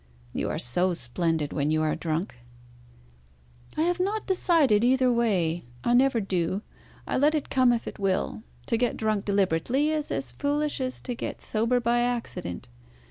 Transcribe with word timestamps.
"You 0.33 0.49
are 0.49 0.57
so 0.57 0.95
splendid 0.95 1.53
when 1.53 1.69
you 1.69 1.83
are 1.83 1.95
drunk." 1.95 2.37
"I 3.77 3.81
have 3.83 3.99
not 3.99 4.25
decided 4.25 4.83
either 4.83 5.11
way. 5.13 5.63
I 5.83 5.93
never 5.93 6.19
do. 6.19 6.63
I 7.05 7.19
let 7.19 7.35
it 7.35 7.51
come 7.51 7.71
if 7.71 7.85
it 7.85 7.99
will. 7.99 8.41
To 8.65 8.77
get 8.77 8.97
drunk 8.97 9.25
deliberately 9.25 9.91
is 9.91 10.09
as 10.09 10.31
foolish 10.31 10.81
as 10.81 11.01
to 11.01 11.13
get 11.13 11.39
sober 11.39 11.79
by 11.79 11.99
accident. 11.99 12.67